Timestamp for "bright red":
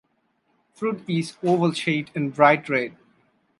2.33-2.97